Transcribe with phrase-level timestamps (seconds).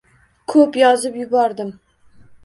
[0.53, 1.69] Ko‘p yozib yubordim.